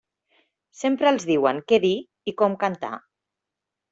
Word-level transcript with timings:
Sempre 0.83 1.09
els 1.09 1.25
diuen 1.31 1.59
què 1.71 1.79
dir 1.85 1.93
i 2.31 2.35
com 2.39 2.57
cantar. 2.65 2.93